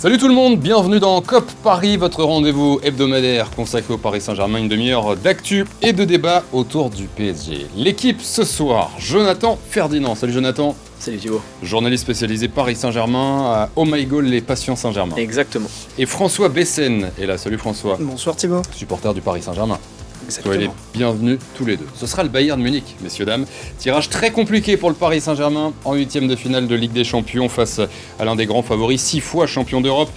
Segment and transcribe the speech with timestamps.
[0.00, 4.60] Salut tout le monde, bienvenue dans COP Paris, votre rendez-vous hebdomadaire consacré au Paris Saint-Germain,
[4.60, 7.66] une demi-heure d'actu et de débat autour du PSG.
[7.74, 10.14] L'équipe ce soir, Jonathan Ferdinand.
[10.14, 10.76] Salut Jonathan.
[11.00, 11.40] Salut Thibaut.
[11.64, 15.16] Journaliste spécialisé Paris Saint-Germain à Oh My Goal, les passions Saint-Germain.
[15.16, 15.68] Exactement.
[15.98, 17.36] Et François Bessen est là.
[17.36, 17.96] Salut François.
[17.98, 18.62] Bonsoir Thibaut.
[18.72, 19.80] Supporter du Paris Saint-Germain.
[20.28, 21.86] Soyez les bienvenus tous les deux.
[21.94, 23.46] Ce sera le Bayern Munich, messieurs, dames.
[23.78, 27.48] Tirage très compliqué pour le Paris Saint-Germain en huitième de finale de Ligue des Champions
[27.48, 27.80] face
[28.18, 30.10] à l'un des grands favoris, six fois champion d'Europe.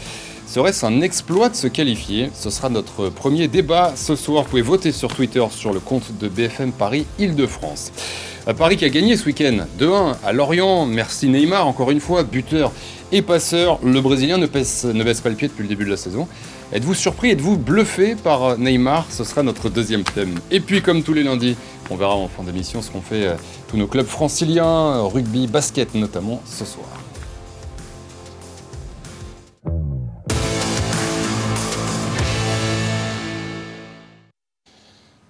[0.48, 2.30] Serait-ce un exploit de se qualifier?
[2.34, 4.44] Ce sera notre premier débat ce soir.
[4.44, 7.94] Vous pouvez voter sur Twitter sur le compte de BFM Paris Île-de-France.
[8.46, 10.86] À Paris qui a gagné ce week-end 2-1 à Lorient.
[10.86, 12.74] Merci Neymar, encore une fois, buteur
[13.14, 13.80] et passeur.
[13.82, 16.28] Le Brésilien ne, pèse- ne baisse pas le pied depuis le début de la saison.
[16.74, 19.06] Êtes-vous surpris, êtes-vous bluffé par Neymar?
[19.10, 20.40] Ce sera notre deuxième thème.
[20.52, 21.58] Et puis, comme tous les lundis,
[21.90, 23.36] on verra en fin d'émission ce qu'ont fait euh,
[23.68, 27.01] tous nos clubs franciliens, euh, rugby, basket notamment, ce soir.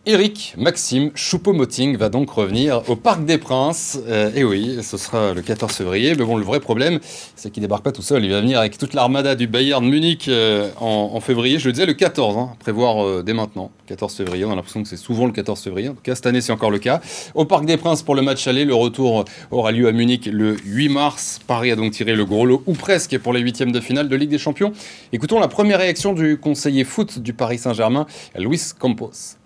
[0.07, 3.99] Eric Maxime Choupo-Moting va donc revenir au Parc des Princes.
[4.07, 6.15] Euh, et oui, ce sera le 14 février.
[6.17, 6.99] Mais bon, le vrai problème,
[7.35, 8.25] c'est qu'il débarque pas tout seul.
[8.25, 11.59] Il va venir avec toute l'armada du Bayern Munich euh, en, février.
[11.59, 13.69] Je le disais, le 14, hein, prévoir euh, dès maintenant.
[13.85, 15.89] 14 février, on a l'impression que c'est souvent le 14 février.
[15.89, 16.99] En tout cas, cette année, c'est encore le cas.
[17.35, 18.65] Au Parc des Princes pour le match aller.
[18.65, 21.39] Le retour aura lieu à Munich le 8 mars.
[21.45, 24.15] Paris a donc tiré le gros lot, ou presque, pour les huitièmes de finale de
[24.15, 24.73] Ligue des Champions.
[25.13, 29.37] Écoutons la première réaction du conseiller foot du Paris Saint-Germain, Luis Campos.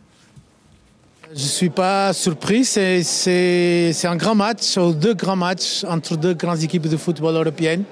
[1.38, 2.64] Je ne suis pas surpris.
[2.64, 7.84] C'est- un grand match, ou deux grands matchs entre deux grandes équipes de football européennes.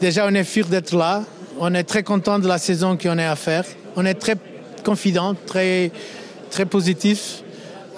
[0.00, 1.24] Déjà, on est fiers d'être là.
[1.60, 3.64] On est très content de la saison qu'on a à faire.
[3.96, 4.36] On est très
[4.82, 5.90] confident, très,
[6.50, 7.42] très positif.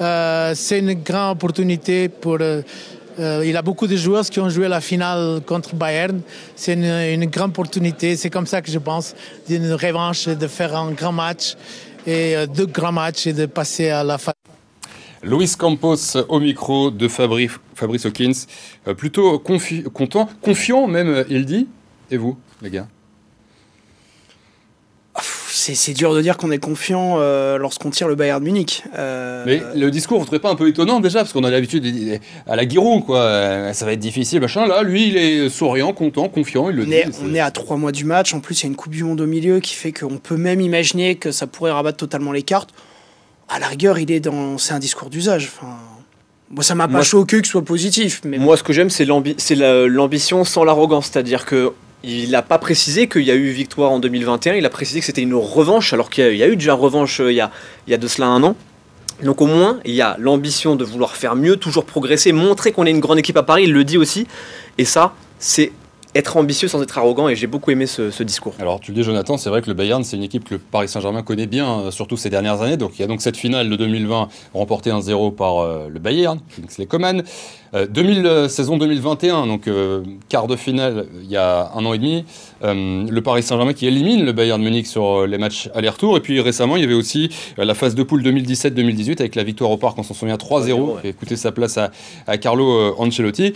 [0.00, 2.38] Euh, C'est une grande opportunité pour.
[2.40, 2.62] euh,
[3.20, 6.22] euh, il y a beaucoup de joueurs qui ont joué la finale contre Bayern.
[6.56, 8.16] C'est une, une grande opportunité.
[8.16, 9.14] C'est comme ça que je pense
[9.46, 11.54] d'une revanche, de faire un grand match
[12.06, 14.32] et euh, deux grands matchs et de passer à la fin.
[15.22, 18.32] Luis Campos au micro de Fabri- Fabrice Hawkins.
[18.88, 21.68] Euh, plutôt confi- content, confiant même, euh, il dit.
[22.10, 22.86] Et vous, les gars?
[25.52, 28.82] C'est c'est dur de dire qu'on est confiant euh, lorsqu'on tire le Bayern Munich.
[28.96, 31.18] Euh, Mais le discours, vous trouvez pas un peu étonnant déjà?
[31.18, 33.18] Parce qu'on a l'habitude de- à la Giroud, quoi.
[33.20, 34.66] Euh, Ça va être difficile, machin.
[34.66, 36.94] Là, lui, il est souriant, content, confiant, il le on, dit.
[36.94, 38.32] est, on est à trois mois du match.
[38.32, 40.36] En plus, il y a une Coupe du Monde au milieu qui fait qu'on peut
[40.38, 42.70] même imaginer que ça pourrait rabattre totalement les cartes.
[43.50, 44.58] À la rigueur, il est dans.
[44.58, 45.50] C'est un discours d'usage.
[45.54, 45.74] Enfin,
[46.50, 48.20] moi, ça m'a pas choqué que ce soit positif.
[48.24, 51.10] Mais Moi, ce que j'aime, c'est l'ambi- c'est la- l'ambition sans l'arrogance.
[51.12, 51.72] C'est-à-dire que
[52.02, 54.54] il n'a pas précisé qu'il y a eu victoire en 2021.
[54.54, 56.56] Il a précisé que c'était une revanche, alors qu'il y, a- il y a eu
[56.56, 57.50] déjà revanche euh, il y a,
[57.86, 58.56] il y a de cela un an.
[59.22, 62.86] Donc au moins, il y a l'ambition de vouloir faire mieux, toujours progresser, montrer qu'on
[62.86, 63.64] est une grande équipe à Paris.
[63.64, 64.26] Il le dit aussi.
[64.78, 65.72] Et ça, c'est
[66.14, 67.28] être ambitieux sans être arrogant.
[67.28, 68.54] Et j'ai beaucoup aimé ce, ce discours.
[68.58, 70.60] Alors, tu le dis, Jonathan, c'est vrai que le Bayern, c'est une équipe que le
[70.60, 72.76] Paris Saint-Germain connaît bien, euh, surtout ces dernières années.
[72.76, 76.40] Donc, il y a donc cette finale de 2020 remportée 1-0 par euh, le Bayern,
[76.56, 77.22] Kingsley Coman.
[77.74, 81.92] Euh, 2000, euh, saison 2021, donc euh, quart de finale, il y a un an
[81.92, 82.24] et demi,
[82.62, 86.16] le Paris Saint-Germain qui élimine le Bayern Munich sur les matchs aller-retour.
[86.16, 89.70] Et puis récemment, il y avait aussi la phase de poule 2017-2018 avec la victoire
[89.70, 91.00] au parc, on s'en souvient, 3-0, ouais.
[91.00, 91.90] qui a coûté sa place à,
[92.26, 93.54] à Carlo Ancelotti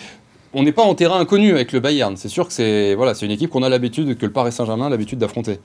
[0.54, 2.16] on n'est pas en terrain inconnu avec le Bayern.
[2.16, 4.86] C'est sûr que c'est voilà, c'est une équipe qu'on a l'habitude, que le Paris Saint-Germain
[4.86, 5.58] a l'habitude d'affronter.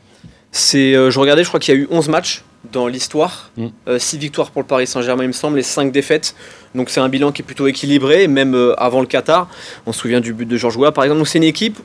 [0.52, 3.68] C'est, euh, je regardais, je crois qu'il y a eu 11 matchs dans l'histoire, Mm.
[3.98, 6.36] 6 victoires pour le Paris Saint-Germain, il me semble, et 5 défaites.
[6.76, 9.48] Donc c'est un bilan qui est plutôt équilibré, même euh, avant le Qatar.
[9.86, 11.20] On se souvient du but de Georges Weah, par exemple.
[11.20, 11.78] Donc c'est une équipe,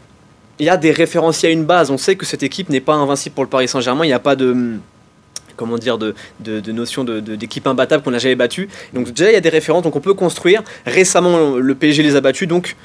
[0.58, 1.90] il y a des références, il y a une base.
[1.90, 4.04] On sait que cette équipe n'est pas invincible pour le Paris Saint-Germain.
[4.04, 4.78] Il n'y a pas de
[5.56, 8.68] comment dire de, de, de notion de- de- d'équipe imbattable qu'on n'a jamais battue.
[8.92, 10.62] Donc déjà il y a des références, donc on peut construire.
[10.86, 12.76] Récemment le PSG les a battus, donc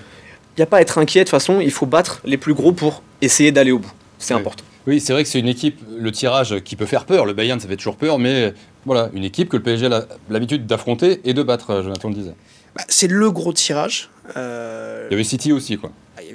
[0.57, 1.21] il n'y a pas à être inquiet.
[1.21, 3.91] De toute façon, il faut battre les plus gros pour essayer d'aller au bout.
[4.17, 4.39] C'est Oui.
[4.41, 4.63] important.
[4.87, 7.25] Oui, c'est vrai que c'est une équipe, le tirage qui peut faire peur.
[7.25, 8.53] Le Bayern, ça fait toujours peur, mais
[8.85, 12.15] voilà, une équipe que le PSG a l'habitude d'affronter et de battre, euh, Jonathan le
[12.15, 12.33] disait.
[12.75, 14.09] bah, c'est le gros tirage.
[14.35, 15.91] Euh, Il y avait City aussi, quoi.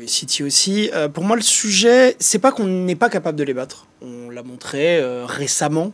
[0.07, 0.91] City aussi.
[0.93, 3.87] Euh, pour moi, le sujet, c'est pas qu'on n'est pas capable de les battre.
[4.03, 5.93] On l'a montré euh, récemment.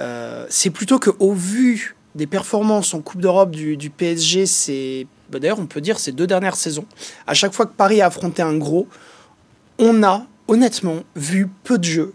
[0.00, 5.38] Euh, c'est plutôt que au vu des performances en Coupe d'Europe du, PSG, c'est bah,
[5.38, 6.86] d'ailleurs on peut dire ces deux dernières saisons.
[7.26, 8.86] À chaque fois que Paris a affronté un gros,
[9.78, 12.14] on a honnêtement vu peu de jeux,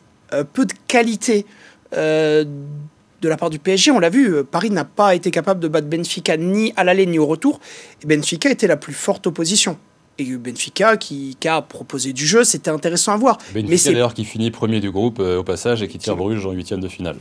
[0.53, 1.45] peu de qualité.
[1.91, 2.47] de
[3.23, 6.37] la part du PSG, on l'a vu, Paris n'a pas été capable de battre Benfica
[6.37, 7.59] ni à l'aller ni au retour.
[8.01, 9.77] Et Benfica était la plus forte opposition.
[10.19, 13.37] Et Benfica qui, qui a proposé du jeu, c'était intéressant à voir.
[13.53, 16.45] Benfica c'est d'ailleurs qui finit premier du groupe euh, au passage et qui tire Bruges
[16.45, 17.17] en huitième de finale.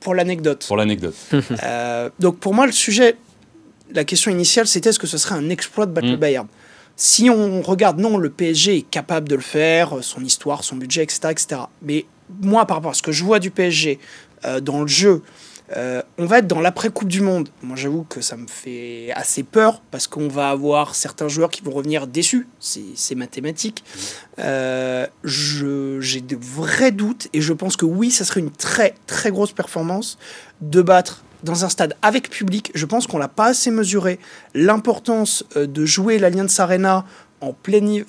[0.00, 0.64] pour l'anecdote.
[0.66, 1.14] Pour l'anecdote.
[1.62, 3.16] Euh, donc pour moi, le sujet,
[3.92, 6.10] la question initiale, c'était est-ce que ce serait un exploit de battre Mm.
[6.12, 6.46] le Bayern?
[6.96, 11.02] Si on regarde, non, le PSG est capable de le faire, son histoire, son budget,
[11.02, 11.28] etc.
[11.30, 11.60] etc.
[11.82, 12.06] Mais
[12.42, 13.98] moi, par rapport à ce que je vois du PSG
[14.44, 15.22] euh, dans le jeu,
[15.76, 17.48] euh, on va être dans l'après-Coupe du Monde.
[17.62, 21.62] Moi, j'avoue que ça me fait assez peur parce qu'on va avoir certains joueurs qui
[21.62, 22.46] vont revenir déçus.
[22.60, 23.84] C'est mathématique.
[24.38, 29.30] Euh, J'ai de vrais doutes et je pense que oui, ça serait une très très
[29.30, 30.18] grosse performance
[30.60, 32.70] de battre dans un stade avec public.
[32.74, 34.18] Je pense qu'on l'a pas assez mesuré
[34.54, 37.04] l'importance euh, de jouer l'Allianz Arena
[37.40, 38.02] en plein,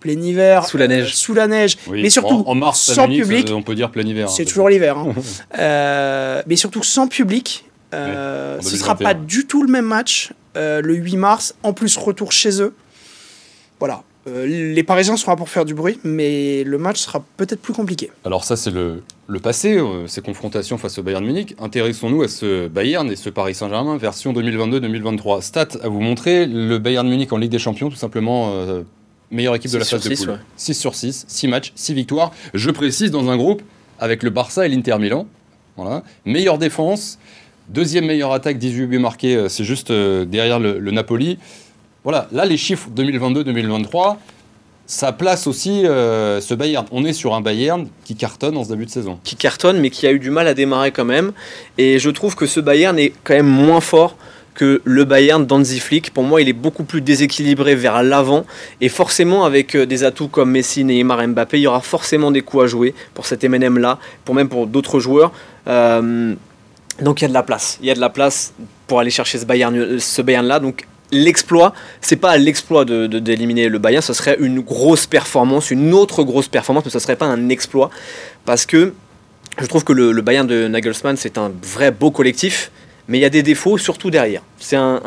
[0.00, 3.50] plein hiver, sous la neige, euh, sous la neige, mais surtout en, mars, sans public.
[3.52, 4.28] On peut dire plein hiver.
[4.28, 5.14] C'est hein, toujours l'hiver, hein.
[5.58, 7.66] euh, mais surtout sans public.
[7.92, 11.54] Euh, ce sera pas du tout le même match euh, le 8 mars.
[11.62, 12.74] En plus, retour chez eux.
[13.78, 14.02] Voilà.
[14.26, 18.10] les Parisiens sont là pour faire du bruit, mais le match sera peut-être plus compliqué.
[18.24, 21.56] Alors ça, c'est le, le, passé, ces confrontations face au Bayern Munich.
[21.58, 25.40] Intéressons-nous à ce Bayern et ce Paris Saint-Germain version 2022-2023.
[25.40, 28.52] Stat à vous montrer, le Bayern Munich en Ligue des Champions, tout simplement
[29.30, 30.40] meilleure équipe de la phase de poule.
[30.56, 32.32] 6 sur 6, 6 matchs, 6 victoires.
[32.54, 33.62] Je précise, dans un groupe
[33.98, 35.26] avec le Barça et l'Inter Milan.
[35.76, 36.02] Voilà.
[36.24, 37.18] Meilleure défense,
[37.68, 41.38] deuxième meilleure attaque, 18 buts marqués, euh, c'est juste euh, derrière le, Napoli.
[42.02, 44.16] Voilà, là les chiffres 2022-2023,
[44.86, 46.86] ça place aussi euh, ce Bayern.
[46.90, 49.20] On est sur un Bayern qui cartonne en ce début de saison.
[49.22, 51.32] Qui cartonne, mais qui a eu du mal à démarrer quand même.
[51.78, 54.16] Et je trouve que ce Bayern est quand même moins fort
[54.62, 56.12] le Bayern d'Anzi Flick.
[56.12, 58.44] Pour moi, il est beaucoup plus déséquilibré vers l'avant.
[58.80, 62.42] Et forcément, avec euh, des atouts comme Messi, Neymar, Mbappé, il y aura forcément des
[62.42, 65.32] coups à jouer pour cet MNM-là, pour même pour d'autres joueurs.
[65.66, 66.34] Euh,
[67.00, 67.78] donc il y a de la place.
[67.80, 68.52] Il y a de la place
[68.86, 70.58] pour aller chercher ce Bayern, Bayern là.
[70.60, 76.22] Donc l'exploit, c'est pas l'exploit d'éliminer le Bayern, ce serait une grosse performance, une autre
[76.22, 77.90] grosse performance, mais ce serait pas un exploit
[78.44, 78.94] parce que
[79.60, 82.70] je trouve que le Bayern de Nagelsmann c'est un vrai beau collectif
[83.10, 84.42] mais il y a des défauts surtout derrière.
[84.60, 85.00] C'est un,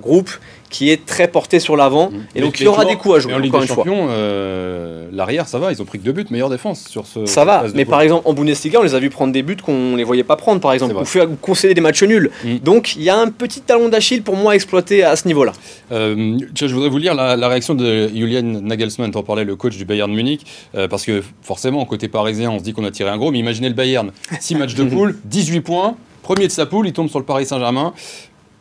[0.00, 0.30] groupe
[0.68, 2.16] qui est très porté sur l'avant mmh.
[2.34, 3.34] et donc il y aura des coups à jouer.
[3.34, 6.48] en Ligue des Champions, euh, l'arrière ça va, ils ont pris que deux buts, meilleure
[6.48, 7.26] défense sur ce.
[7.26, 9.96] Ça va, mais par exemple en Bundesliga, on les a vu prendre des buts qu'on
[9.96, 12.30] les voyait pas prendre, par exemple, ou faire concéder des matchs nuls.
[12.44, 12.56] Mmh.
[12.58, 15.52] Donc il y a un petit talon d'Achille pour moi à exploiter à ce niveau-là.
[15.92, 19.84] Euh, je voudrais vous lire la, réaction de Julian Nagelsmann, en parlait le coach du
[19.84, 23.18] Bayern Munich, euh, parce que forcément côté parisien, on se dit qu'on a tiré un
[23.18, 24.10] gros, mais imaginez le Bayern,
[24.40, 25.96] 6 matchs de poule, 18 points.
[26.22, 27.92] Premier de sa poule, il tombe sur le Paris Saint-Germain.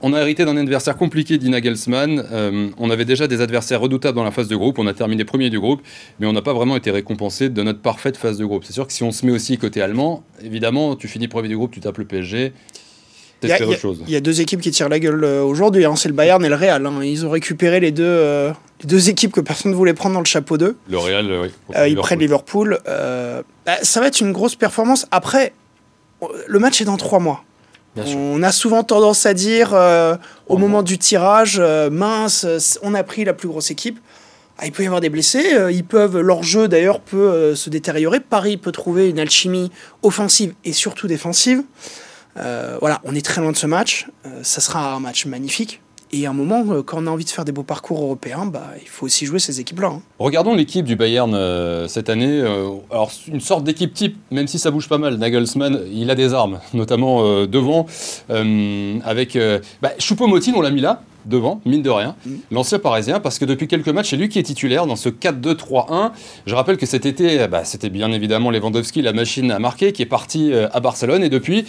[0.03, 2.25] On a hérité d'un adversaire compliqué d'Ina Gelsman.
[2.31, 4.79] Euh, on avait déjà des adversaires redoutables dans la phase de groupe.
[4.79, 5.81] On a terminé premier du groupe,
[6.19, 8.63] mais on n'a pas vraiment été récompensé de notre parfaite phase de groupe.
[8.65, 11.55] C'est sûr que si on se met aussi côté allemand, évidemment, tu finis premier du
[11.55, 12.51] groupe, tu tapes le PSG.
[13.43, 15.95] Il y, a, il y, a deux équipes qui tirent la gueule euh, aujourd'hui, hein.
[15.95, 16.85] c'est le Bayern et le Real.
[16.85, 17.03] Hein.
[17.03, 18.51] Ils ont récupéré les deux, euh,
[18.83, 20.77] deux équipes que personne ne voulait prendre dans le chapeau d'eux.
[20.87, 21.89] Le Real, oui.
[21.89, 22.79] ils prennent Liverpool.
[22.85, 25.07] Bah, ça va être une grosse performance.
[25.09, 25.53] Après,
[26.47, 27.43] le match est dans trois mois.
[27.97, 30.15] On a souvent tendance à dire euh,
[30.47, 32.45] au moment du tirage, euh, mince,
[32.83, 33.99] on a pris la plus grosse équipe.
[34.57, 37.69] Ah, il peut y avoir des blessés, euh, ils peuvent, leur jeu d'ailleurs peut se
[37.69, 38.19] détériorer.
[38.19, 39.71] Paris peut trouver une alchimie
[40.03, 41.63] offensive et surtout défensive.
[42.35, 44.07] voilà, on est très loin de ce match.
[44.43, 45.81] ça sera un match magnifique.
[46.13, 48.45] Et à un moment, euh, quand on a envie de faire des beaux parcours européens,
[48.45, 49.87] bah, il faut aussi jouer ces équipes-là.
[49.87, 50.01] Hein.
[50.19, 52.41] Regardons l'équipe du Bayern euh, cette année.
[52.41, 55.15] Euh, alors, une sorte d'équipe type, même si ça bouge pas mal.
[55.15, 57.85] Nagelsmann, il a des armes, notamment devant.
[58.29, 59.37] avec
[59.81, 62.31] bah, Choupo-Moting, on l'a mis là, devant, mine de rien, mm.
[62.51, 66.11] l'ancien parisien, parce que depuis quelques matchs, c'est lui qui est titulaire dans ce 4-2-3-1.
[66.45, 70.01] Je rappelle que cet été, bah, c'était bien évidemment Lewandowski, la machine à marquer, qui
[70.01, 71.65] est parti à Barcelone, et depuis,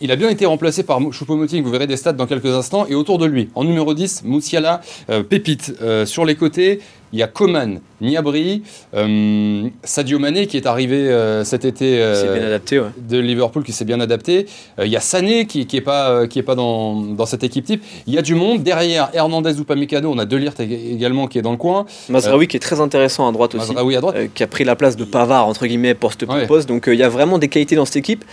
[0.00, 2.94] il a bien été remplacé par Choupo-Moting, vous verrez des stats dans quelques instants, et
[2.94, 5.74] autour de lui, en numéro 10, Moussiala, euh, Pépite.
[5.82, 6.80] Euh, sur les côtés,
[7.12, 8.62] il y a Coman, Niabri,
[8.94, 11.10] euh, Sadio Mané qui est arrivé
[11.42, 14.46] cet été de Liverpool, qui s'est bien adapté.
[14.78, 17.82] il y a Sané qui n'est pas, qui est pas dans, cette équipe type.
[18.06, 18.62] Il y a du monde.
[18.62, 21.86] Derrière, Hernandez ou Pamecano, on a Delirte également qui est dans le coin.
[22.10, 23.72] Mazraoui qui est très intéressant à droite aussi.
[23.72, 24.16] à droite.
[24.34, 26.68] qui a pris la place de Pavard, entre guillemets, poste pour poste.
[26.68, 28.24] Donc il y a vraiment des qualités dans cette équipe.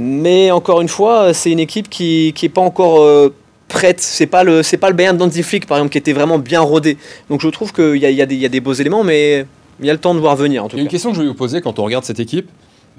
[0.00, 3.34] Mais encore une fois, c'est une équipe qui n'est pas encore euh,
[3.66, 4.00] prête.
[4.00, 6.60] C'est pas le c'est pas le Bayern d'Anzi Flick par exemple qui était vraiment bien
[6.60, 6.96] rodé.
[7.28, 9.44] Donc je trouve qu'il y a, y, a y a, des beaux éléments, mais
[9.80, 11.10] il y a le temps de voir venir en tout Il y a une question
[11.10, 12.48] que je vais vous poser quand on regarde cette équipe.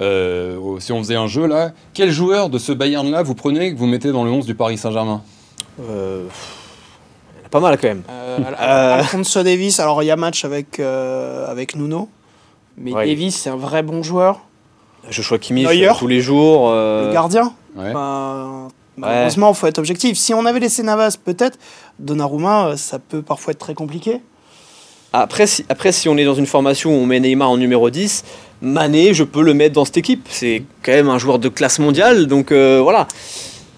[0.02, 3.74] Euh, si on faisait un jeu là, quel joueur de ce Bayern là vous prenez
[3.74, 5.22] que vous mettez dans le 11 du Paris Saint-Germain?
[5.82, 6.26] Euh,
[7.50, 8.04] Pas mal quand même.
[8.58, 12.10] Alfonso Davis, alors il y a match avec, avec Nuno,
[12.78, 14.42] mais Davis c'est un vrai bon joueur.
[15.10, 16.70] Joshua Kimmich tous les jours.
[16.70, 20.18] Euh, le gardien bah, Malheureusement, il faut être objectif.
[20.18, 21.58] Si on avait laissé Navas, peut-être,
[22.00, 24.22] Donnarumma, euh, ça peut parfois être très compliqué.
[25.14, 27.90] Après si, après, si on est dans une formation où on met Neymar en numéro
[27.90, 28.24] 10,
[28.62, 30.28] Mané, je peux le mettre dans cette équipe.
[30.30, 33.08] C'est quand même un joueur de classe mondiale, donc euh, voilà.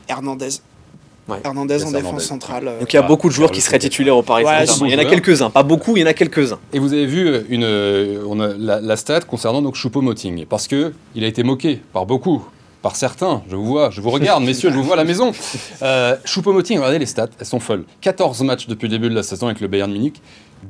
[0.10, 0.50] Hernandez.
[1.44, 2.04] Hernandez Yes, en Hernandez.
[2.04, 2.68] défense centrale.
[2.68, 4.66] euh, Donc il y a Ah, beaucoup de joueurs qui seraient titulaires au Paris Ouais,
[4.66, 4.88] Saint-Germain.
[4.88, 6.60] Il y en a quelques-uns, pas beaucoup, il y en a quelques-uns.
[6.74, 10.68] Et vous avez vu une, euh, on a la, la stat concernant donc Choupo-Moting, parce
[10.68, 12.44] que il a été moqué par beaucoup,
[12.82, 13.44] par certains.
[13.50, 15.32] Je vous vois, je vous regarde, messieurs, je vous vois à la maison.
[15.84, 17.86] Euh, Choupo-Moting, regardez les stats, elles sont folles.
[18.02, 20.22] 14 matchs depuis le début de la saison avec le Bayern Munich,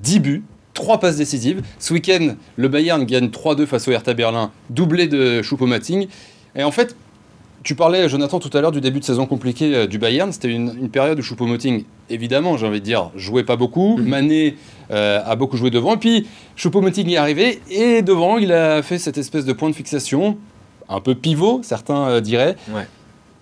[0.04, 0.44] 10 buts.
[0.74, 1.62] 3 passes décisives.
[1.80, 6.08] Ce week-end, le Bayern gagne 3-2 face au Hertha Berlin, doublé de Choupo-Moting.
[6.56, 6.96] Et en fait,
[7.64, 10.32] tu parlais, Jonathan, tout à l'heure du début de saison compliqué euh, du Bayern.
[10.32, 13.98] C'était une, une période où Choupo-Moting, évidemment, j'ai envie de dire, jouait pas beaucoup.
[13.98, 14.56] Mané
[14.92, 15.96] euh, a beaucoup joué devant.
[15.96, 16.28] Et puis,
[16.58, 17.62] Choupo-Moting est arrivé.
[17.70, 20.38] Et devant, il a fait cette espèce de point de fixation,
[20.90, 22.56] un peu pivot, certains euh, diraient.
[22.74, 22.88] Ouais.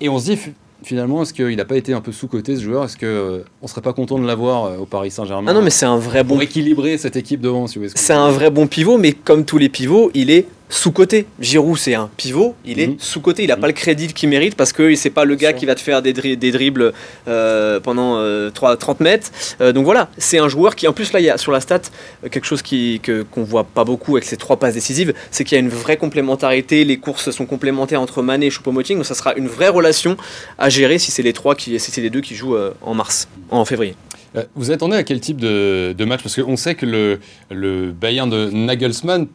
[0.02, 0.52] Et on se dit, fi-
[0.84, 2.84] finalement, est-ce qu'il n'a pas été un peu sous-coté, ce joueur?
[2.86, 5.52] Est-ce qu'on ne serait pas content de l'avoir euh, au Paris Saint-Germain?
[5.52, 7.94] Ah non, mais c'est un vrai bon Pour équilibrer cette équipe devant, si vous voulez.
[7.96, 11.26] C'est un vrai bon pivot, mais comme tous les pivots, il est sous-côté.
[11.40, 12.96] Giroud, c'est un pivot, il est Mhm.
[13.00, 13.44] sous-côté.
[13.44, 13.62] Il n'a Mhm.
[13.62, 16.02] pas le crédit qu'il mérite parce que c'est pas le gars qui va te faire
[16.02, 16.94] des, dri- des dribbles
[17.28, 19.32] euh, pendant euh, 3 30 mètres.
[19.62, 21.60] Euh, donc voilà, c'est un joueur qui, en plus, là, il y a sur la
[21.60, 21.82] stat
[22.24, 25.44] euh, quelque chose qui, que, qu'on voit pas beaucoup avec ces trois passes décisives, c'est
[25.44, 26.86] qu'il y a une vraie complémentarité.
[26.86, 30.18] Les courses sont complémentaires entre Mané et Choupo-Moting, donc ça sera une vraie relation
[30.60, 32.94] à gérer si c'est les trois qui, si c'est les deux qui jouent euh, en
[32.94, 33.96] mars, en février.
[34.36, 36.22] Euh, Vous attendez à quel type de, de match?
[36.22, 39.26] Parce qu'on sait que le, le Bayern de Nagelsmann,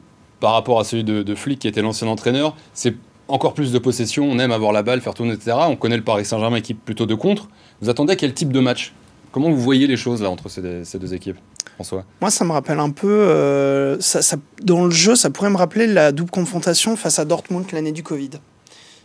[0.41, 2.95] par rapport à celui de, Flick qui était l'ancien entraîneur, c'est
[3.29, 5.57] encore plus de possession, on aime avoir la balle, faire tourner, etc.
[5.69, 7.49] On connaît le Paris Saint-Germain, équipe plutôt de contre.
[7.81, 8.93] Vous attendez à quel type de match?
[9.33, 11.39] Comment vous voyez les choses là entre ces, deux- équipes,
[11.75, 12.05] François?
[12.21, 13.09] Moi, ça me rappelle un peu.
[13.09, 17.65] euh, ça- dans le jeu, ça pourrait me rappeler la double confrontation face à Dortmund
[17.73, 18.31] l'année du Covid.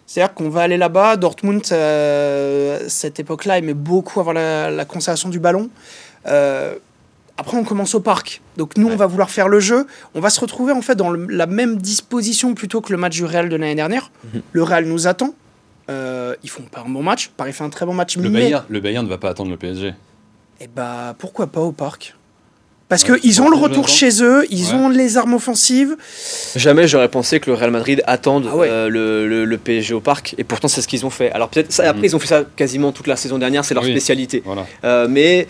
[0.06, 1.16] C'est-à-dire qu'on va aller là-bas.
[1.18, 5.70] Dortmund, euh, cette époque-là, aimait beaucoup avoir la, la conservation du ballon.
[6.28, 6.76] Euh,
[7.39, 8.41] après, on commence au parc.
[8.58, 8.93] Donc, nous, Ouais.
[8.93, 9.88] on va vouloir faire le jeu.
[10.13, 13.13] On va se retrouver en fait dans le- la même disposition plutôt que le match
[13.15, 14.12] du Real de l'année dernière.
[14.34, 14.41] Mhm.
[14.51, 15.34] Le Real nous attend.
[15.89, 17.31] Euh, ils font pas un bon match.
[17.36, 18.15] Paris fait un très bon match.
[18.17, 19.93] le mais Bayern, le Bayern ne va pas attendre le PSG.
[20.62, 22.15] eh bah, pourquoi pas au parc?
[22.89, 24.74] Parce Ouais, qu'ils ont le retour chez eux, ils Ouais.
[24.74, 25.96] ont les armes offensives.
[26.55, 28.67] Jamais j'aurais pensé que le Real Madrid attende Ah ouais.
[28.67, 31.31] euh, le, le- le PSG au parc, et pourtant c'est ce qu'ils ont fait.
[31.31, 32.05] Alors peut-être, ça, après Mhm.
[32.05, 33.91] ils ont fait ça quasiment toute la saison dernière, c'est leur Oui.
[33.91, 34.41] spécialité.
[34.43, 34.65] Voilà.
[34.84, 35.48] Euh, mais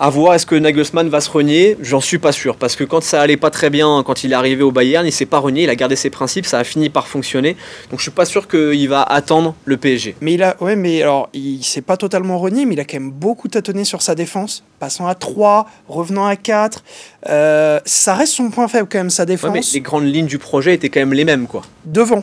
[0.00, 3.02] à voir, est-ce que Nagelsmann va se renier J'en suis pas sûr, parce que quand
[3.02, 5.64] ça allait pas très bien, quand il est arrivé au Bayern, il s'est pas renié,
[5.64, 7.56] il a gardé ses principes, ça a fini par fonctionner.
[7.90, 10.14] Donc je suis pas sûr qu'il va attendre le PSG.
[10.20, 13.00] Mais il a, ouais, mais alors, il s'est pas totalement renié, mais il a quand
[13.00, 16.84] même beaucoup tâtonné sur sa défense, passant à 3, revenant à 4.
[17.28, 19.50] Euh, ça reste son point faible quand même, sa Ouais, défense.
[19.52, 21.62] mais les grandes lignes du projet étaient quand même les mêmes, quoi.
[21.84, 22.22] Devant.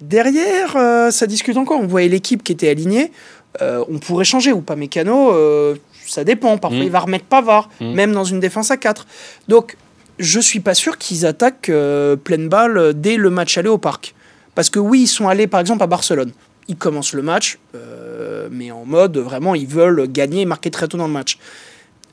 [0.00, 1.80] Derrière, euh, ça discute encore.
[1.80, 3.12] On voyait l'équipe qui était alignée.
[3.60, 5.30] Euh, on pourrait changer ou pas Mécano,
[6.12, 6.58] ça dépend.
[6.58, 6.84] Parfois, Mm.
[6.84, 7.92] il va remettre Pavard, Mm.
[7.94, 9.06] même dans une défense à 4.
[9.48, 9.76] Donc,
[10.18, 13.78] je suis pas sûr qu'ils attaquent euh, pleine balle euh, dès le match aller au
[13.78, 14.14] parc.
[14.54, 16.32] Parce que oui, ils sont allés par exemple à Barcelone.
[16.68, 20.86] Ils commencent le match, euh, mais en mode vraiment, ils veulent gagner et marquer très
[20.86, 21.38] tôt dans le match.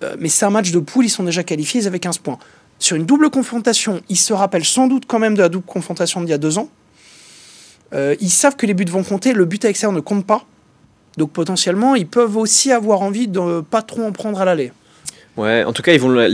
[0.02, 2.40] Euh, mais c'est un match de poule, ils sont déjà qualifiés, ils avaient 15 points.
[2.80, 6.22] Sur une double confrontation, ils se rappellent sans doute quand même de la double confrontation
[6.22, 6.70] d'il y a deux ans.
[7.94, 10.46] Ils savent que les buts vont compter, le but à l'extérieur ne compte pas.
[11.20, 14.72] Donc potentiellement, ils peuvent aussi avoir envie de pas trop en prendre à l'aller.
[15.38, 16.28] Ouais, en tout cas, ils vont le-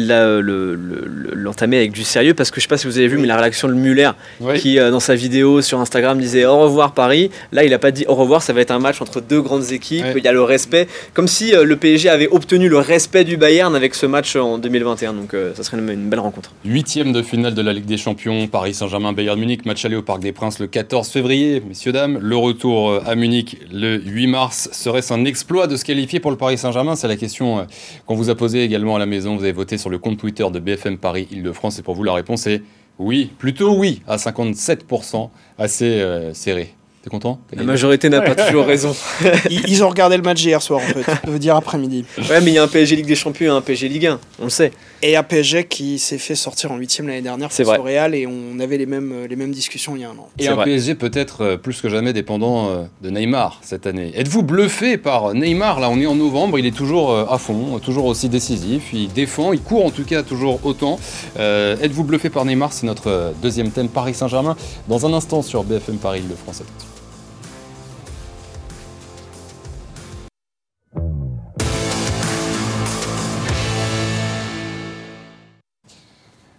[1.36, 3.38] l'entamer avec du sérieux parce que je sais pas si vous avez vu, mais la
[3.38, 4.10] réaction de Muller
[4.42, 4.58] Oui.
[4.60, 7.30] qui, euh, dans sa vidéo sur Instagram, disait au revoir Paris.
[7.52, 9.72] Là, il a pas dit au revoir, ça va être un match entre deux grandes
[9.72, 10.04] équipes.
[10.06, 10.14] Ouais.
[10.18, 13.38] Il y a le respect, comme si euh, le PSG avait obtenu le respect du
[13.38, 15.14] Bayern avec ce match en 2021.
[15.14, 16.52] Donc, euh, ça serait une, une belle rencontre.
[16.66, 20.02] Huitième de finale de la Ligue des Champions, Paris Saint-Germain, Bayern Munich, match aller au
[20.02, 22.18] Parc des Princes le 14 février, messieurs, dames.
[22.22, 24.70] Le retour euh, à Munich le 8 mars.
[24.72, 27.64] Serait-ce un exploit de se qualifier pour le Paris Saint-Germain C'est la question euh,
[28.08, 29.36] qu'on vous a posée également à la maison.
[29.36, 32.14] Vous avez voté sur le compte Twitter de BFM Paris Île-de-France et pour vous, la
[32.14, 32.62] réponse est
[32.98, 36.74] oui, plutôt oui, à 57%, assez euh, serré.
[37.06, 38.96] T'es content La majorité n'a pas toujours raison.
[39.52, 41.04] Ils, ils ont regardé le match hier soir, en fait.
[41.24, 42.04] Je veux dire après-midi.
[42.18, 44.20] Ouais, mais il y a un PSG Ligue des Champions et un PSG Ligue 1,
[44.40, 44.72] on le sait.
[45.04, 47.78] Et un PSG qui s'est fait sortir en huitième l'année dernière C'est face vrai.
[47.78, 50.30] au Real et on avait les mêmes, les mêmes discussions il y a un an.
[50.40, 50.66] Et un vrai.
[50.66, 54.12] PSG peut-être euh, plus que jamais dépendant euh, de Neymar cette année.
[54.16, 55.80] Êtes-vous bluffé par Neymar?
[55.80, 59.14] Là, on est en novembre, il est toujours euh, à fond, toujours aussi décisif, il
[59.14, 61.00] défend, il court en tout cas toujours autant.
[61.38, 62.74] Euh, Êtes-vous bluffé par Neymar?
[62.74, 64.56] C'est notre deuxième thème Paris Saint-Germain.
[64.88, 66.64] Dans un instant sur BFM Paris de France.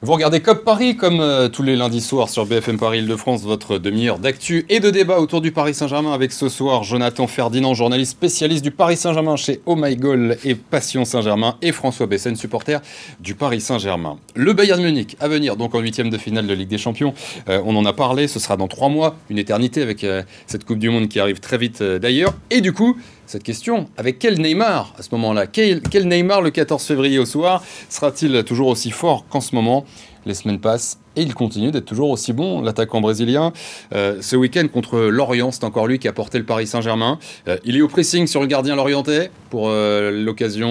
[0.07, 3.79] Vous regardez COP Paris comme euh, tous les lundis soirs sur BFM Paris Île-de-France, votre
[3.79, 8.13] demi-heure d'actu et de débat autour du Paris Saint-Germain avec ce soir Jonathan Ferdinand, journaliste
[8.13, 12.81] spécialiste du Paris Saint-Germain chez Oh My Goal et Passion Saint-Germain et François Bessen, supporter
[13.19, 14.17] du Paris Saint-Germain.
[14.37, 17.13] Le Bayern Munich à venir donc en huitième de finale de Ligue des Champions.
[17.49, 20.65] Euh, on en a parlé, ce sera dans trois mois, une éternité avec euh, cette
[20.65, 22.33] Coupe du Monde qui arrive très vite d'ailleurs.
[22.51, 22.97] Et du coup,
[23.27, 23.87] cette question.
[23.97, 28.45] Avec quel Neymar à ce moment-là quel, quel Neymar le 14 février au soir Sera-t-il
[28.45, 29.85] toujours aussi fort qu'en ce moment
[30.25, 33.53] Les semaines passent et il continue d'être toujours aussi bon, l'attaquant brésilien.
[33.95, 37.19] Euh, ce week-end contre Lorient, c'est encore lui qui a porté le Paris Saint-Germain.
[37.49, 40.67] Euh, il est au pressing sur le gardien lorientais pour euh, l'occasion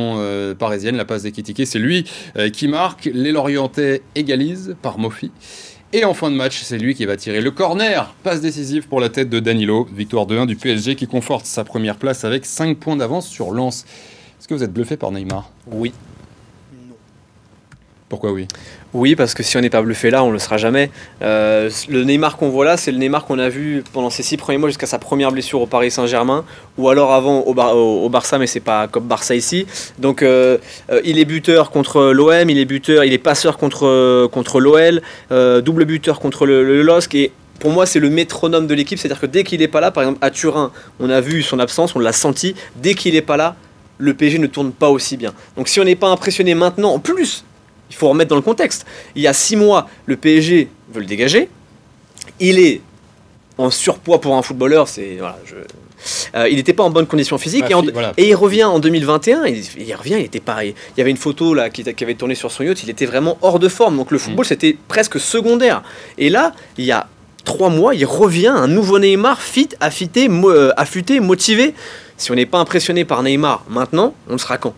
[0.57, 1.65] parisienne, la passe d'Ekitike.
[1.65, 2.05] C'est lui
[2.53, 3.09] qui marque.
[3.11, 5.31] Les Lorientais égalisent par Mofi.
[5.93, 8.13] Et en fin de match, c'est lui qui va tirer le corner.
[8.23, 9.87] Passe décisive pour la tête de Danilo.
[9.95, 13.85] Victoire 2-1 du PSG qui conforte sa première place avec 5 points d'avance sur Lens.
[14.39, 15.49] Est-ce que vous êtes bluffé par Neymar?
[15.67, 15.93] Oui.
[18.07, 18.47] Pourquoi oui?
[18.93, 20.91] Oui, parce que si on n'est pas bluffé là, on ne le sera jamais.
[21.23, 24.37] Euh, le Neymar qu'on voit là, c'est le Neymar qu'on a vu pendant ses six
[24.37, 26.45] premiers mois jusqu'à sa première blessure au Paris Saint-Germain,
[26.77, 29.65] ou alors avant au, Barça, mais c'est pas comme Barça ici.
[29.97, 30.59] Donc euh,
[30.91, 35.01] euh, il est buteur contre l'OM, il est buteur, il est passeur contre, contre l'OL,
[35.63, 38.99] double buteur contre le, le LOSC et pour moi, c'est le métronome de l'équipe.
[38.99, 41.57] C'est-à-dire que dès qu'il n'est pas là, par exemple à Turin, on a vu son
[41.59, 42.53] absence, on l'a senti.
[42.75, 43.55] Dès qu'il n'est pas là,
[43.97, 45.33] le PSG ne tourne pas aussi bien.
[45.57, 47.45] Donc si on n'est pas impressionné maintenant, en plus
[47.89, 48.85] il faut remettre dans le contexte.
[49.15, 51.49] Il y a six mois, le PSG veut le dégager.
[52.39, 52.81] Il est
[53.57, 54.87] en surpoids pour un footballeur.
[54.87, 55.19] C'est
[56.35, 57.65] euh, il n'était pas en bonne condition physique
[58.17, 59.45] et, il revient en 2021.
[59.45, 60.75] Il, revient, il était pareil.
[60.95, 62.83] Il y avait une photo là qui, avait tourné sur son yacht.
[62.83, 63.97] Il était vraiment hors de forme.
[63.97, 64.49] Donc le football mm.
[64.49, 65.83] c'était presque secondaire.
[66.17, 67.07] Et là, il y a
[67.43, 71.73] trois mois, il revient un nouveau Neymar fit, affûté, euh, affûté, motivé.
[72.17, 74.73] Si on n'est pas impressionné par Neymar maintenant, on le sera quand?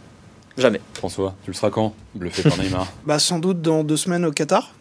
[0.57, 0.81] Jamais.
[0.93, 1.93] François, tu le seras quand?
[2.15, 4.73] Bluffé par Neymar Bah sans doute dans deux semaines au Qatar.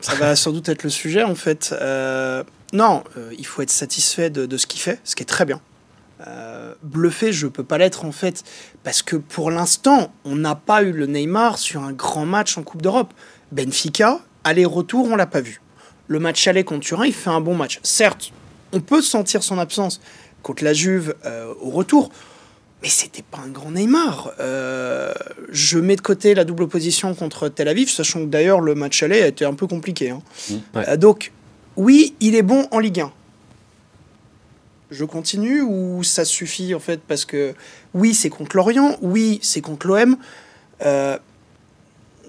[0.00, 1.74] Ça va sans doute être le sujet en fait.
[1.80, 5.44] Euh, non, euh, il faut être satisfait de, ce qu'il fait, ce qui est très
[5.44, 5.60] bien.
[6.26, 8.44] Euh, bluffé, je peux pas l'être en fait,
[8.84, 12.62] parce que pour l'instant, on n'a pas eu le Neymar sur un grand match en
[12.62, 13.12] Coupe d'Europe.
[13.52, 15.60] Benfica, aller-retour, on l'a pas vu.
[16.08, 17.80] Le match aller contre Turin, il fait un bon match.
[17.82, 18.32] Certes,
[18.72, 20.00] on peut sentir son absence
[20.42, 21.14] contre la Juve
[21.60, 22.10] au retour
[22.82, 24.32] mais c'était pas un grand Neymar.
[24.40, 25.14] Euh,
[25.50, 29.02] je mets de côté la double opposition contre Tel Aviv, sachant que d'ailleurs le match
[29.02, 30.10] aller a été un peu compliqué.
[30.10, 30.20] Hein.
[30.50, 30.54] Mmh.
[30.76, 31.32] Euh, donc,
[31.76, 33.12] oui, il est bon en Ligue 1.
[34.90, 37.54] Je continue ou ça suffit en fait parce que
[37.94, 40.16] oui, c'est contre Lorient, oui, c'est contre l'OM.
[40.84, 41.16] Euh,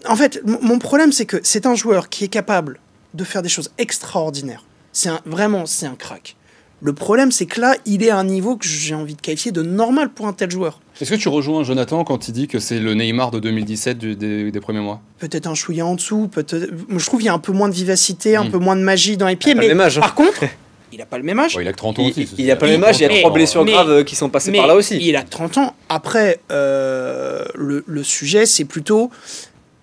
[0.08, 2.80] en fait, mon problème, c'est que c'est un joueur qui est capable
[3.14, 4.64] de faire des choses extraordinaires.
[4.92, 6.36] C'est vraiment, c'est un crack.
[6.84, 9.54] Le problème, c'est que là, il est à un niveau que j'ai envie de qualifier
[9.54, 10.82] de normal pour un tel joueur.
[11.00, 14.60] Est-ce que tu rejoins Jonathan quand il dit que c'est le Neymar de 2017 des,
[14.60, 15.02] premiers mois?
[15.18, 16.68] Peut-être un chouïa en dessous, peut-être.
[16.90, 18.52] Je trouve qu'il y a un peu moins de vivacité, un hmm.
[18.52, 19.90] peu moins de magie dans les pieds, mais hein.
[20.00, 20.44] par contre.
[20.92, 21.58] Il n'a pas le même âge.
[21.60, 22.30] il a 30 ans aussi.
[22.38, 24.30] Il n'a pas le même âge, il y a trois blessures graves euh, qui sont
[24.30, 25.00] passées par là aussi.
[25.02, 25.76] Il a 30 ans.
[25.90, 29.10] Après, euh, le, sujet, c'est plutôt.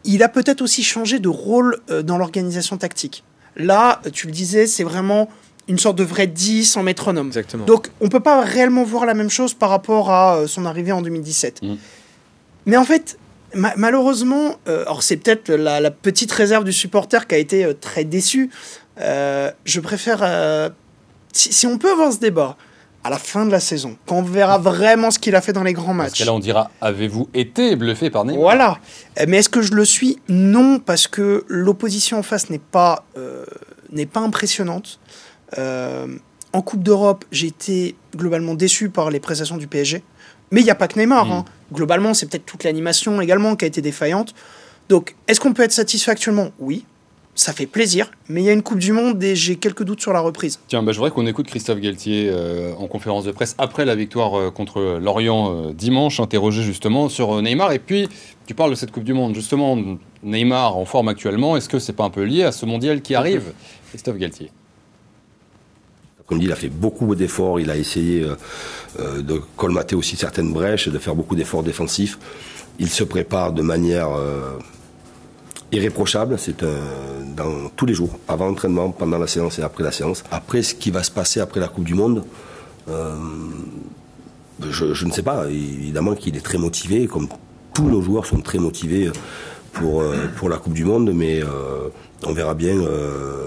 [0.04, 3.24] Il a peut-être aussi changé de rôle euh, dans l'organisation tactique.
[3.56, 5.28] Là, tu le disais, c'est vraiment
[5.68, 7.28] une sorte de vrai 10 en métronome.
[7.28, 7.64] Exactement.
[7.64, 10.92] Donc on peut pas réellement voir la même chose par rapport à euh, son arrivée
[10.92, 11.62] en 2017.
[11.62, 11.74] Mm.
[12.66, 13.18] Mais en fait,
[13.54, 18.04] malheureusement, euh, alors c'est peut-être la, petite réserve du supporter qui a été euh, très
[18.04, 18.50] déçu.
[18.98, 20.72] je préfère,
[21.32, 22.56] si, on peut avoir ce débat
[23.02, 25.62] à la fin de la saison, quand on verra vraiment ce qu'il a fait dans
[25.62, 26.08] les grands matchs.
[26.08, 28.42] Parce que là, on dira, avez-vous été bluffé par Neymar?
[28.42, 28.78] Voilà.
[29.26, 30.18] Mais est-ce que je le suis?
[30.28, 33.06] Non, parce que l'opposition en face n'est pas,
[33.90, 35.00] n'est pas impressionnante.
[35.58, 36.06] Euh,
[36.52, 40.02] en Coupe d'Europe, j'ai été globalement déçu par les prestations du PSG.
[40.50, 41.26] Mais il n'y a pas que Neymar.
[41.26, 41.32] Mm.
[41.32, 41.44] Hein.
[41.72, 44.34] Globalement, c'est peut-être toute l'animation également qui a été défaillante.
[44.88, 46.50] Donc, est-ce qu'on peut être satisfait actuellement?
[46.58, 46.84] Oui.
[47.36, 50.00] Ça fait plaisir, mais il y a une Coupe du Monde et j'ai quelques doutes
[50.00, 50.58] sur la reprise.
[50.66, 53.94] Tiens, bah, je voudrais qu'on écoute Christophe Galtier euh, en conférence de presse après la
[53.94, 57.70] victoire euh, contre Lorient dimanche, interrogé justement sur Neymar.
[57.72, 58.08] Et puis,
[58.46, 59.36] tu parles de cette Coupe du Monde.
[59.36, 59.78] Justement,
[60.24, 63.14] Neymar en forme actuellement, est-ce que c'est pas un peu lié à ce mondial qui
[63.14, 63.52] arrive?
[63.90, 64.50] Christophe Galtier.
[66.30, 68.36] Comme dit, il a fait beaucoup d'efforts, il a essayé euh,
[69.00, 72.20] euh, de colmater aussi certaines brèches, de faire beaucoup d'efforts défensifs.
[72.78, 74.56] Il se prépare de manière euh,
[75.72, 76.64] irréprochable, c'est
[77.36, 80.22] dans tous les jours, avant l'entraînement, pendant la séance et après la séance.
[80.30, 82.22] Après, ce qui va se passer après la Coupe du Monde,
[84.60, 85.48] je, ne sais pas.
[85.48, 87.26] Évidemment qu'il est très motivé, comme
[87.74, 89.10] tous nos joueurs sont très motivés
[89.72, 90.04] pour,
[90.36, 91.40] pour la Coupe du Monde, mais
[92.26, 93.46] on verra bien euh,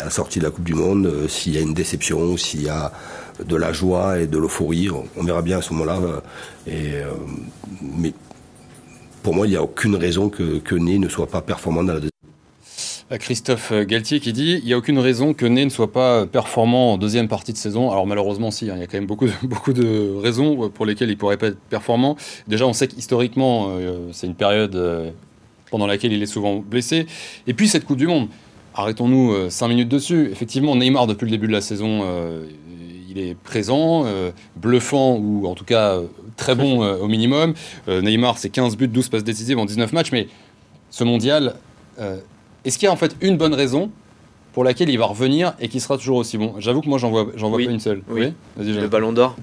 [0.00, 2.62] à la sortie de la Coupe du Monde euh, s'il y a une déception, s'il
[2.62, 2.92] y a
[3.44, 4.88] de la joie et de l'euphorie.
[5.16, 6.00] On verra bien à ce moment-là.
[6.68, 7.04] Euh,
[7.82, 8.12] mais
[9.22, 11.94] pour moi, il n'y a aucune raison que, que Ney ne soit pas performant dans
[11.94, 12.10] la deuxième.
[13.18, 16.94] Christophe Galtier qui dit il n'y a aucune raison que Ney ne soit pas performant
[16.94, 17.90] en deuxième partie de saison.
[17.90, 20.86] Alors malheureusement, si, hein, il y a quand même beaucoup de, beaucoup de raisons pour
[20.86, 22.16] lesquelles il ne pourrait pas être performant.
[22.48, 23.76] Déjà, on sait qu'historiquement,
[24.12, 25.12] c'est une période
[25.74, 27.06] pendant laquelle il est souvent blessé.
[27.48, 28.28] Et puis cette Coupe du Monde,
[28.76, 30.28] arrêtons-nous 5 euh, minutes dessus.
[30.30, 32.46] Effectivement, Neymar, depuis le début de la saison, euh,
[33.10, 36.04] il est présent, euh, bluffant ou en tout cas euh,
[36.36, 37.54] très bon euh, au minimum.
[37.88, 40.28] Neymar, c'est 15 buts, 12 passes décisives en 19 matchs, mais
[40.90, 41.56] ce mondial,
[42.64, 43.90] est-ce qu'il y a en fait une bonne raison
[44.52, 46.54] pour laquelle il va revenir et qui sera toujours aussi bon?
[46.60, 47.66] J'avoue que moi, j'en vois, j'en vois Oui.
[47.66, 48.02] pas une seule.
[48.08, 48.32] Oui.
[48.56, 49.34] Vas-y, Le ballon d'or.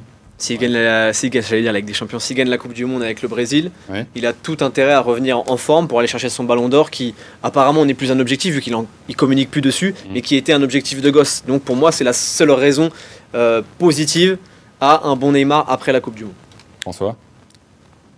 [0.42, 3.04] S'il gagne, la, j'allais dire, la Ligue des Champions, s'il gagne la Coupe du Monde
[3.04, 4.08] avec le Brésil, Ouais.
[4.16, 7.14] il a tout intérêt à revenir en forme pour aller chercher son ballon d'or qui
[7.44, 8.76] apparemment n'est plus un objectif vu qu'il
[9.08, 10.12] il communique plus dessus, Mhm.
[10.14, 11.44] mais qui était un objectif de gosse.
[11.48, 12.90] Donc pour moi, c'est la seule raison
[13.36, 14.38] euh, positive
[14.80, 16.34] à un bon Neymar après la Coupe du Monde.
[16.82, 17.16] François?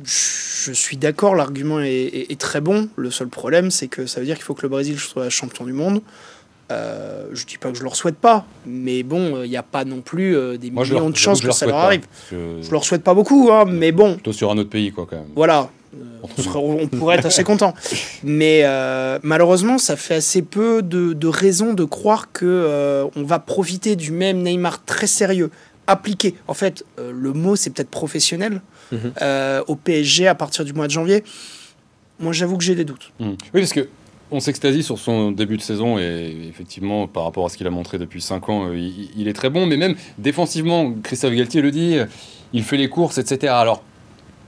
[0.06, 2.90] Je suis d'accord, l'argument est, est- est très bon.
[2.96, 5.66] Le seul problème, c'est que ça veut dire qu'il faut que le Brésil soit champion
[5.66, 6.02] du monde.
[6.72, 9.84] Euh, je dis pas que je leur souhaite pas, mais bon, il n'y a pas
[9.86, 12.06] non plus euh, des Moi, je millions leur- de chances que, je ça leur arrive.
[12.30, 15.06] que- Je leur souhaite pas beaucoup, hein, mais bon, Plutôt sur un autre pays, quoi,
[15.08, 15.26] quand même.
[15.36, 15.70] voilà.
[15.94, 15.98] Euh,
[16.38, 17.74] on, serait- on pourrait être assez content.
[18.24, 23.24] Mais euh, malheureusement, ça fait assez peu de, de raisons de croire que euh, on
[23.24, 25.52] va profiter du même Neymar très sérieux,
[25.86, 26.34] appliqué.
[26.48, 29.14] En fait, euh, le mot, c'est peut-être professionnel Mhm.
[29.22, 31.24] euh, au PSG à partir du mois de janvier.
[32.20, 33.12] Moi, j'avoue que j'ai des doutes.
[33.20, 33.30] Mm.
[33.54, 33.88] Oui, parce que
[34.34, 37.70] on s'extasie sur son début de saison et effectivement, par rapport à ce qu'il a
[37.70, 39.66] montré depuis 5 ans, euh, il, il est très bon.
[39.66, 42.06] Mais même défensivement, Christophe Galtier le dit, euh,
[42.52, 43.54] il fait les courses, etc.
[43.56, 43.84] Alors,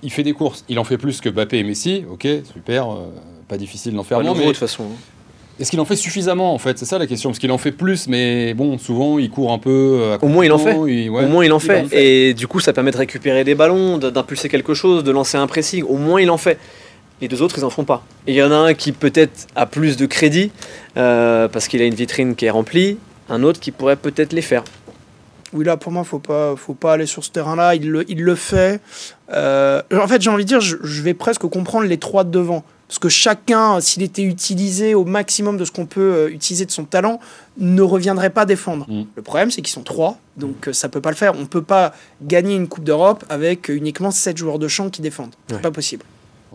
[0.04, 2.96] il fait des courses, il en fait plus que Mbappé et Messi, ok, super, euh,
[3.48, 4.84] pas difficile d'en faire Pas Mais de toute façon.
[4.84, 4.96] hein.
[5.60, 6.78] est-ce qu'il en fait suffisamment en fait?
[6.78, 9.58] C'est ça la question, parce qu'il en fait plus, mais bon, souvent il court un
[9.60, 10.14] peu.
[10.20, 11.24] à Au moins, il en il- ouais.
[11.26, 11.82] Au moins, il en Il fait.
[11.82, 12.30] en fait.
[12.30, 15.48] Et du coup, ça permet de récupérer des ballons, d'impulser quelque chose, de lancer un
[15.48, 15.84] pressing.
[15.84, 16.60] Au moins, il en fait.
[17.22, 18.04] Les deux autres, ils en font pas.
[18.28, 20.52] Et il y en a un qui peut-être a plus de crédit
[20.98, 22.98] euh, parce qu'il a une vitrine qui est remplie,
[23.30, 24.64] un autre qui pourrait peut-être les faire.
[25.54, 27.76] Oui, là, pour moi, faut pas, faut pas aller sur ce terrain-là.
[27.76, 28.82] Il le, il le fait.
[29.32, 32.30] Euh, en fait, j'ai envie de dire, je, je vais presque comprendre les trois de
[32.32, 32.64] devant.
[32.90, 36.72] Parce que chacun, s'il était utilisé au maximum de ce qu'on peut euh, utiliser de
[36.72, 37.20] son talent,
[37.58, 38.86] ne reviendrait pas défendre.
[38.90, 39.04] Mm.
[39.16, 41.34] Le problème, c'est qu'ils sont trois, donc euh, ça peut pas le faire.
[41.40, 45.34] On peut pas gagner une Coupe d'Europe avec uniquement sept joueurs de champ qui défendent.
[45.48, 45.62] C'est Ouais.
[45.62, 46.04] pas possible.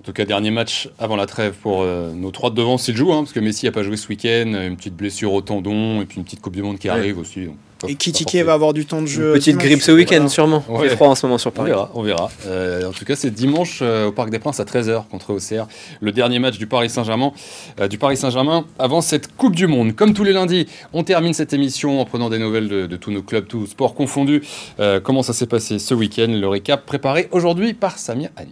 [0.00, 2.96] En tout cas, dernier match avant la trêve pour euh, nos trois de devant s'ils
[2.96, 6.00] jouent, hein, parce que Messi n'a pas joué ce week-end, une petite blessure au tendon
[6.00, 6.94] et puis une petite Coupe du Monde qui Ouais.
[6.96, 7.44] arrive aussi.
[7.82, 9.28] donc, Et Kitike va avoir du temps de jeu.
[9.28, 9.64] Une petite dimanche.
[9.66, 10.28] grippe ce week-end, Voilà.
[10.30, 10.64] sûrement.
[10.82, 11.68] Il fait froid en ce moment sur On Paris.
[11.70, 12.30] verra, on verra.
[12.46, 15.66] Euh, en tout cas, c'est dimanche euh, au Parc des Princes à 13h contre OCR,
[16.00, 17.32] le dernier match du Paris Saint-Germain.
[17.78, 19.94] euh, du Paris Saint-Germain avant cette Coupe du Monde.
[19.94, 23.10] Comme tous les lundis, on termine cette émission en prenant des nouvelles de, de tous
[23.10, 24.40] nos clubs, tous sports confondus.
[24.80, 26.28] Euh, comment ça s'est passé ce week-end?
[26.30, 28.48] Le récap préparé aujourd'hui par Samia Ali.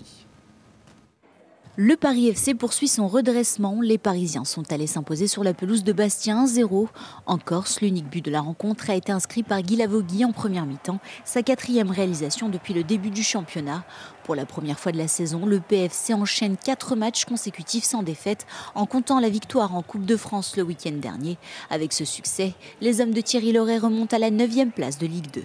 [1.81, 3.81] Le Paris FC poursuit son redressement.
[3.81, 6.89] Les Parisiens sont allés s'imposer sur la pelouse de Bastien 1-0.
[7.25, 10.67] En Corse, l'unique but de la rencontre a été inscrit par Guy Lavogui en première
[10.67, 13.85] mi-temps, sa quatrième réalisation depuis le début du championnat.
[14.25, 18.49] Pour la première fois de la saison, le PFC enchaîne quatre matchs consécutifs sans défaite
[18.75, 21.39] en comptant la victoire en Coupe de France le week-end dernier.
[21.71, 25.31] Avec ce succès, les hommes de Thierry Loret remontent à la 9 place de Ligue
[25.33, 25.43] 2.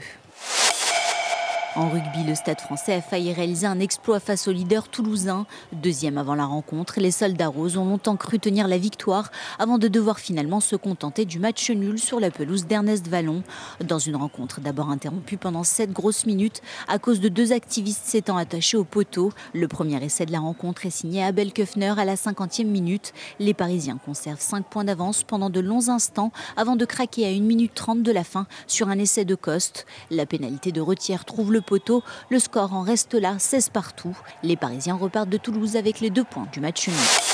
[1.75, 5.47] En rugby, le Stade français a failli réaliser un exploit face au leader toulousain.
[5.71, 9.87] Deuxième avant la rencontre, les soldats roses ont longtemps cru tenir la victoire avant de
[9.87, 13.41] devoir finalement se contenter du match nul sur la pelouse d'Ernest Vallon.
[13.83, 18.37] Dans une rencontre d'abord interrompue pendant 7 grosses minutes à cause de deux activistes s'étant
[18.37, 19.31] attachés au poteau.
[19.55, 23.13] Le premier essai de la rencontre est signé Abel Köfner à la 50e minute.
[23.39, 27.39] Les Parisiens conservent 5 points d'avance pendant de longs instants avant de craquer à 1
[27.39, 29.87] minute 30 de la fin sur un essai de Coste.
[30.11, 32.03] La pénalité de retière trouve le poteau.
[32.29, 34.17] Le score en reste là, 16 partout.
[34.43, 37.32] Les Parisiens repartent de Toulouse avec les deux points du match nul.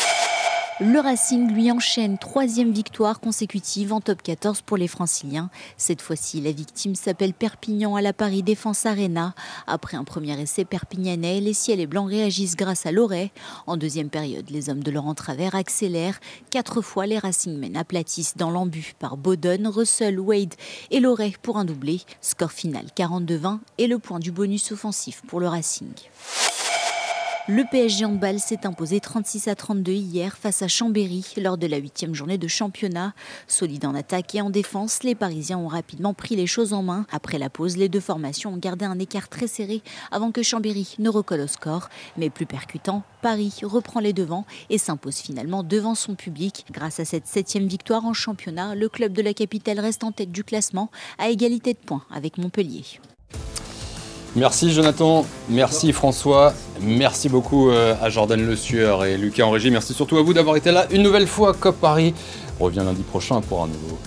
[0.82, 5.50] Le Racing lui enchaîne troisième victoire consécutive en top 14 pour les franciliens.
[5.76, 9.36] Cette fois-ci, la victime s'appelle Perpignan à la Paris Défense Arena.
[9.68, 13.34] Après un premier essai perpignanais, les ciels et blancs réagissent grâce à Loret.
[13.68, 16.22] En deuxième période, les hommes de Laurent Travers accélèrent.
[16.50, 20.56] Quatre fois, les Racingmen aplatissent dans l'embut par Bodon, Russell, Wade
[20.92, 22.00] et Loret pour un doublé.
[22.22, 25.92] Score final 42-20 et le point du bonus offensif pour le Racing.
[27.52, 31.78] Le PSG Handball s'est imposé 36 à 32 hier face à Chambéry lors de la
[31.78, 33.16] huitième journée de championnat.
[33.48, 37.08] Solide en attaque et en défense, les Parisiens ont rapidement pris les choses en main.
[37.12, 39.82] Après la pause, les deux formations ont gardé un écart très serré
[40.12, 41.90] avant que Chambéry ne recolle au score.
[42.18, 46.68] Mais plus percutant, Paris reprend les devants et s'impose finalement devant son public.
[46.70, 50.32] Grâce à cette septième victoire en championnat, le club de la capitale reste en tête
[50.32, 52.86] du classement à égalité de points avec Montpellier.
[54.36, 59.72] Merci Jonathan, merci François, merci beaucoup euh, à Jordan Le Sueur et Lucas en régie.
[59.72, 61.54] Merci surtout à vous d'avoir été là une nouvelle fois.
[61.54, 62.14] COP Paris
[62.60, 63.98] revient lundi prochain pour un nouveau